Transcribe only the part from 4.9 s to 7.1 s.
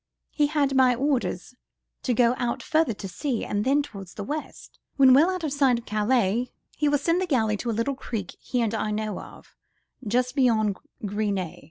When well out of sight of Calais, he will